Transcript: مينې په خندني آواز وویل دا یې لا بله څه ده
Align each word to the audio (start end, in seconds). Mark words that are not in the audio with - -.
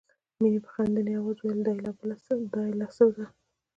مينې 0.39 0.59
په 0.65 0.69
خندني 0.73 1.13
آواز 1.19 1.37
وویل 1.39 1.59
دا 1.65 1.71
یې 1.75 1.81
لا 1.85 1.91
بله 1.97 2.15
څه 2.95 3.05
ده 3.15 3.25